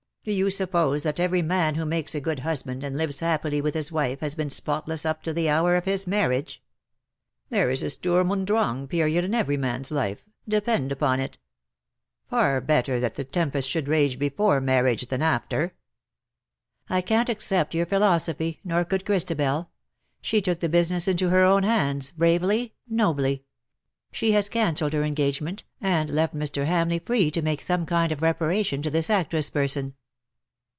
[0.23, 3.73] Do you suppose that every man who makes a good husband and lives happily with
[3.73, 6.61] his wife has been spotless up to the hour of his marriage?
[7.49, 11.39] There is a Sturm imd Drang period in every man's life, depend upon it.
[12.29, 15.71] Far better that the tempest should rage before marriage than ^.fter.''''"
[16.87, 19.71] I can't accept your philosophy, nor could Christabel.
[20.21, 23.45] She took the business into her own handsj bravely, nobly.
[24.11, 26.67] She has cancelled her engagement, and left Mr.
[26.67, 29.95] Hamleigh free to make some kind of reparation to this actress person.